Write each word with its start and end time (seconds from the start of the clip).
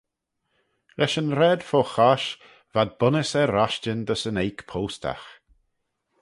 Lesh 0.99 1.19
yn 1.21 1.31
raad 1.39 1.61
fo-chosh, 1.69 2.29
v'ad 2.73 2.89
bunnys 2.99 3.31
er 3.41 3.51
roshtyn 3.55 4.01
dys 4.07 4.23
yn 4.29 4.41
oik 4.43 4.59
postagh. 4.69 5.27